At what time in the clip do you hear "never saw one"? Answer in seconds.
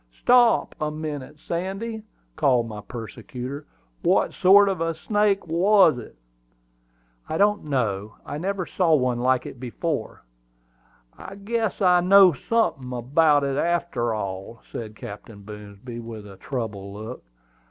8.39-9.19